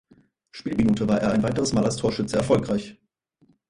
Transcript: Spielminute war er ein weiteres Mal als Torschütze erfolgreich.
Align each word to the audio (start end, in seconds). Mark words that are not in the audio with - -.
Spielminute 0.49 1.07
war 1.07 1.21
er 1.21 1.29
ein 1.31 1.43
weiteres 1.43 1.73
Mal 1.73 1.85
als 1.85 1.97
Torschütze 1.97 2.35
erfolgreich. 2.35 2.97